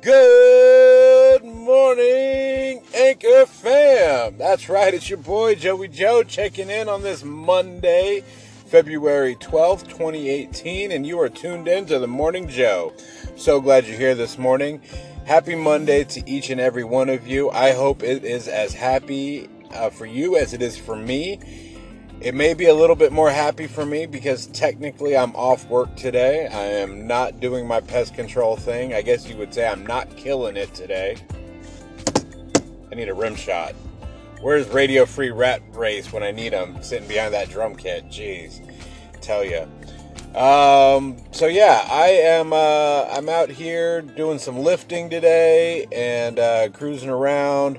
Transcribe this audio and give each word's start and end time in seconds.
Good 0.00 1.42
morning, 1.42 2.82
Anchor 2.94 3.46
fam. 3.46 4.38
That's 4.38 4.68
right, 4.68 4.94
it's 4.94 5.10
your 5.10 5.18
boy 5.18 5.56
Joey 5.56 5.88
Joe 5.88 6.22
checking 6.22 6.70
in 6.70 6.88
on 6.88 7.02
this 7.02 7.24
Monday, 7.24 8.22
February 8.66 9.34
12th, 9.34 9.88
2018, 9.88 10.92
and 10.92 11.04
you 11.04 11.20
are 11.20 11.28
tuned 11.28 11.66
in 11.66 11.84
to 11.86 11.98
the 11.98 12.06
Morning 12.06 12.46
Joe. 12.46 12.92
So 13.36 13.60
glad 13.60 13.86
you're 13.86 13.98
here 13.98 14.14
this 14.14 14.38
morning. 14.38 14.80
Happy 15.26 15.56
Monday 15.56 16.04
to 16.04 16.30
each 16.30 16.50
and 16.50 16.60
every 16.60 16.84
one 16.84 17.08
of 17.08 17.26
you. 17.26 17.50
I 17.50 17.72
hope 17.72 18.04
it 18.04 18.24
is 18.24 18.46
as 18.46 18.72
happy 18.72 19.48
uh, 19.72 19.90
for 19.90 20.06
you 20.06 20.36
as 20.36 20.54
it 20.54 20.62
is 20.62 20.76
for 20.76 20.94
me 20.94 21.40
it 22.20 22.34
may 22.34 22.52
be 22.52 22.66
a 22.66 22.74
little 22.74 22.96
bit 22.96 23.12
more 23.12 23.30
happy 23.30 23.66
for 23.66 23.86
me 23.86 24.06
because 24.06 24.46
technically 24.48 25.16
I'm 25.16 25.34
off 25.36 25.68
work 25.68 25.94
today. 25.96 26.48
I 26.48 26.64
am 26.64 27.06
not 27.06 27.38
doing 27.38 27.66
my 27.66 27.80
pest 27.80 28.14
control 28.14 28.56
thing. 28.56 28.92
I 28.92 29.02
guess 29.02 29.28
you 29.28 29.36
would 29.36 29.54
say 29.54 29.68
I'm 29.68 29.86
not 29.86 30.16
killing 30.16 30.56
it 30.56 30.74
today. 30.74 31.16
I 32.90 32.94
need 32.94 33.08
a 33.08 33.14
rim 33.14 33.36
shot. 33.36 33.74
Where's 34.40 34.68
Radio 34.68 35.04
Free 35.06 35.30
Rat 35.30 35.62
Race 35.72 36.12
when 36.12 36.22
I 36.22 36.32
need 36.32 36.52
them? 36.52 36.82
Sitting 36.82 37.06
behind 37.06 37.34
that 37.34 37.50
drum 37.50 37.76
kit. 37.76 38.06
Jeez, 38.08 38.60
tell 39.20 39.44
you. 39.44 39.68
Um, 40.38 41.16
so 41.30 41.46
yeah, 41.46 41.86
I 41.90 42.08
am. 42.08 42.52
Uh, 42.52 43.04
I'm 43.10 43.28
out 43.28 43.48
here 43.48 44.02
doing 44.02 44.38
some 44.38 44.58
lifting 44.58 45.08
today 45.08 45.86
and 45.92 46.38
uh, 46.38 46.68
cruising 46.70 47.08
around 47.10 47.78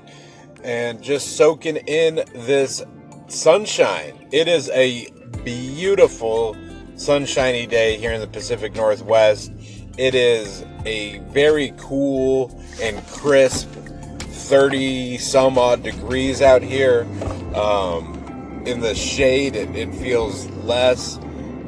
and 0.62 1.02
just 1.02 1.36
soaking 1.36 1.76
in 1.76 2.16
this 2.34 2.82
sunshine. 3.30 4.28
It 4.32 4.48
is 4.48 4.68
a 4.70 5.08
beautiful 5.44 6.56
sunshiny 6.96 7.66
day 7.66 7.96
here 7.96 8.12
in 8.12 8.20
the 8.20 8.26
Pacific 8.26 8.74
Northwest. 8.74 9.52
It 9.96 10.14
is 10.14 10.64
a 10.84 11.18
very 11.30 11.72
cool 11.76 12.60
and 12.80 13.06
crisp 13.08 13.68
30 13.70 15.18
some 15.18 15.58
odd 15.58 15.82
degrees 15.82 16.42
out 16.42 16.62
here. 16.62 17.06
Um, 17.54 18.62
in 18.66 18.80
the 18.80 18.94
shade, 18.94 19.54
it, 19.56 19.74
it 19.76 19.94
feels 19.94 20.46
less. 20.64 21.16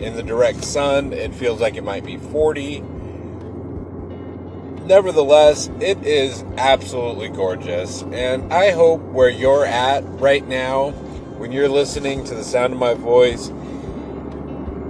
In 0.00 0.14
the 0.16 0.22
direct 0.22 0.64
sun, 0.64 1.12
it 1.12 1.32
feels 1.32 1.60
like 1.60 1.76
it 1.76 1.84
might 1.84 2.04
be 2.04 2.16
40. 2.16 2.80
Nevertheless, 4.84 5.70
it 5.80 6.04
is 6.04 6.42
absolutely 6.58 7.28
gorgeous. 7.28 8.02
And 8.02 8.52
I 8.52 8.72
hope 8.72 9.00
where 9.00 9.30
you're 9.30 9.64
at 9.64 10.02
right 10.04 10.46
now, 10.46 10.92
when 11.42 11.50
you're 11.50 11.68
listening 11.68 12.22
to 12.22 12.36
the 12.36 12.44
sound 12.44 12.72
of 12.72 12.78
my 12.78 12.94
voice, 12.94 13.48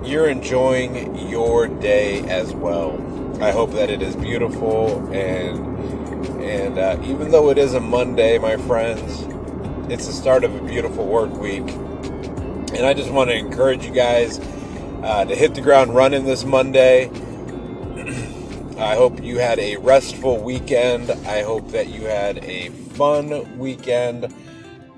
you're 0.05 0.29
enjoying 0.29 1.17
your 1.31 1.67
day 1.67 2.21
as 2.29 2.53
well. 2.53 2.93
I 3.43 3.51
hope 3.51 3.73
that 3.73 3.89
it 3.89 4.03
is 4.03 4.15
beautiful 4.17 5.11
and 5.15 5.59
and 6.43 6.79
uh, 6.79 6.99
even 7.05 7.31
though 7.31 7.49
it 7.49 7.57
is 7.57 7.73
a 7.73 7.81
Monday, 7.81 8.37
my 8.37 8.59
friends, 8.59 9.23
it's 9.91 10.07
the 10.07 10.13
start 10.13 10.45
of 10.45 10.55
a 10.55 10.61
beautiful 10.61 11.07
work 11.07 11.33
week. 11.33 11.67
And 12.75 12.85
I 12.85 12.93
just 12.93 13.11
want 13.11 13.31
to 13.31 13.35
encourage 13.35 13.87
you 13.87 13.95
guys 13.95 14.39
uh, 15.03 15.25
to 15.25 15.35
hit 15.35 15.55
the 15.55 15.63
ground 15.63 15.95
running 15.95 16.27
this 16.27 16.45
Monday. 16.45 17.07
I 18.79 18.95
hope 18.95 19.23
you 19.23 19.39
had 19.39 19.59
a 19.59 19.77
restful 19.79 20.37
weekend. 20.37 21.13
I 21.27 21.45
hope 21.45 21.71
that 21.71 21.89
you 21.89 22.03
had 22.03 22.45
a 22.45 22.69
fun 22.69 23.59
weekend 23.59 24.35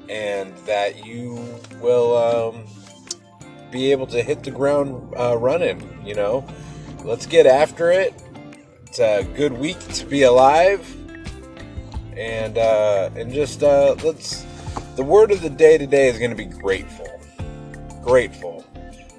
and 0.09 0.57
that 0.67 1.05
you 1.05 1.43
will 1.81 2.17
um, 2.17 2.65
be 3.71 3.91
able 3.93 4.07
to 4.07 4.23
hit 4.23 4.43
the 4.43 4.51
ground 4.51 5.15
uh, 5.17 5.37
running. 5.37 6.01
You 6.05 6.15
know, 6.15 6.47
let's 7.05 7.27
get 7.27 7.47
after 7.47 7.91
it. 7.91 8.15
It's 8.87 9.01
a 9.01 9.25
good 9.35 9.53
week 9.53 9.79
to 9.95 10.07
be 10.07 10.23
alive, 10.23 10.87
and 12.17 12.59
uh, 12.59 13.11
and 13.17 13.33
just 13.33 13.63
uh, 13.63 13.97
let's. 14.05 14.47
The 14.97 15.03
word 15.03 15.33
of 15.33 15.41
the 15.41 15.51
day 15.51 15.77
today 15.77 16.09
is 16.09 16.19
going 16.19 16.31
to 16.31 16.37
be 16.37 16.45
grateful. 16.45 17.09
Grateful. 18.03 18.65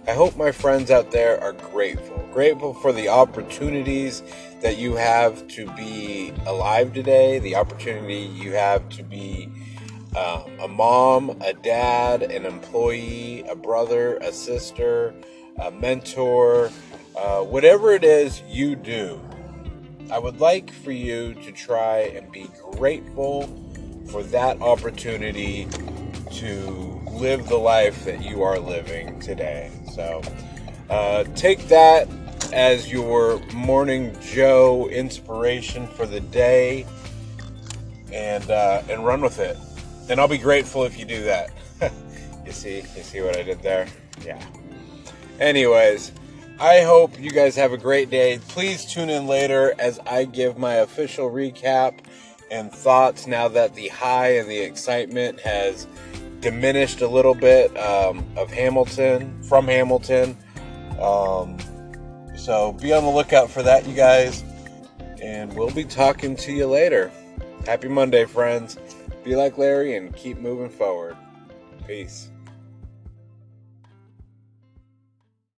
I 0.08 0.14
hope 0.14 0.38
my 0.38 0.52
friends 0.52 0.92
out 0.92 1.12
there 1.12 1.42
are 1.42 1.54
grateful. 1.54 2.18
Grateful 2.32 2.74
for 2.76 2.94
the 2.94 3.10
opportunities 3.10 4.22
that 4.62 4.78
you 4.78 4.96
have 4.96 5.48
to 5.50 5.70
be 5.72 6.32
alive 6.46 6.94
today, 6.94 7.40
the 7.40 7.56
opportunity 7.56 8.20
you 8.20 8.54
have 8.54 8.88
to 8.90 9.04
be 9.04 9.50
uh, 10.16 10.44
a 10.62 10.68
mom, 10.68 11.38
a 11.42 11.54
dad, 11.54 12.24
an 12.24 12.46
employee, 12.46 13.44
a 13.50 13.56
brother, 13.56 14.18
a 14.18 14.32
sister, 14.32 15.14
a 15.60 15.72
mentor, 15.72 16.72
uh, 17.18 17.42
whatever 17.42 17.92
it 17.92 18.04
is 18.04 18.42
you 18.48 18.76
do, 18.76 19.20
I 20.12 20.20
would 20.20 20.40
like 20.40 20.72
for 20.72 20.92
you 20.92 21.34
to 21.36 21.52
try 21.52 22.00
and 22.00 22.32
be 22.32 22.48
grateful 22.72 23.50
for 24.10 24.24
that 24.24 24.62
opportunity 24.62 25.68
to 26.32 27.02
live 27.12 27.48
the 27.48 27.58
life 27.58 28.06
that 28.06 28.24
you 28.24 28.44
are 28.44 28.60
living 28.60 29.20
today. 29.20 29.72
So 29.94 30.22
uh, 30.90 31.24
take 31.36 31.68
that 31.70 32.08
as 32.54 32.92
your 32.92 33.40
morning 33.54 34.16
Joe 34.22 34.88
inspiration 34.90 35.88
for 35.88 36.06
the 36.06 36.20
day 36.20 36.86
and 38.14 38.50
uh, 38.50 38.82
and 38.90 39.06
run 39.06 39.22
with 39.22 39.40
it. 39.40 39.58
And 40.10 40.20
I'll 40.20 40.28
be 40.28 40.38
grateful 40.38 40.84
if 40.84 41.00
you 41.00 41.06
do 41.06 41.24
that. 41.24 41.50
you 42.46 42.52
see, 42.52 42.78
you 42.78 43.04
see 43.04 43.22
what 43.22 43.38
I 43.38 43.44
did 43.44 43.62
there? 43.62 43.88
Yeah. 44.24 44.44
Anyways, 45.40 46.12
I 46.60 46.82
hope 46.82 47.20
you 47.20 47.32
guys 47.32 47.56
have 47.56 47.74
a 47.74 47.78
great 47.78 48.10
day. 48.10 48.40
Please 48.48 48.86
tune 48.86 49.10
in 49.10 49.28
later 49.28 49.74
as 49.80 50.00
I 50.06 50.26
give 50.26 50.58
my 50.58 50.76
official 50.76 51.30
recap 51.30 52.00
and 52.52 52.72
thoughts 52.72 53.28
now 53.28 53.48
that 53.50 53.76
the 53.76 53.88
high 53.90 54.38
and 54.38 54.50
the 54.50 54.60
excitement 54.60 55.40
has 55.42 55.88
diminished 56.40 57.02
a 57.02 57.08
little 57.08 57.34
bit 57.34 57.76
um, 57.78 58.24
of 58.38 58.52
Hamilton, 58.52 59.42
from 59.44 59.66
Hamilton. 59.66 60.38
Um, 61.02 61.58
so 62.38 62.74
be 62.74 62.94
on 62.94 63.04
the 63.04 63.10
lookout 63.10 63.50
for 63.50 63.64
that, 63.64 63.88
you 63.88 63.96
guys. 63.96 64.44
And 65.22 65.52
we'll 65.54 65.72
be 65.72 65.84
talking 65.84 66.36
to 66.38 66.52
you 66.54 66.68
later. 66.68 67.12
Happy 67.66 67.88
Monday, 67.88 68.26
friends. 68.26 68.78
Be 69.26 69.36
like 69.36 69.58
Larry 69.58 69.96
and 69.96 70.16
keep 70.16 70.38
moving 70.38 70.70
forward. 70.70 71.18
Peace. 71.88 72.30